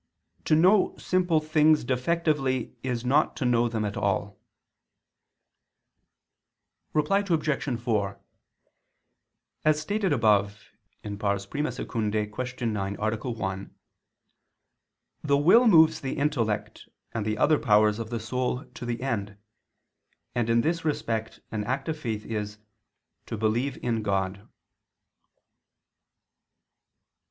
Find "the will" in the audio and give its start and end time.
15.21-15.67